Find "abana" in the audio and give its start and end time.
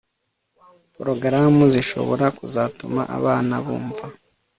3.17-3.53